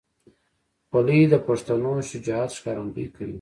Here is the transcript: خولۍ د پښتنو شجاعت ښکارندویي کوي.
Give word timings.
خولۍ 0.89 1.21
د 1.31 1.35
پښتنو 1.47 1.91
شجاعت 2.09 2.49
ښکارندویي 2.57 3.09
کوي. 3.15 3.29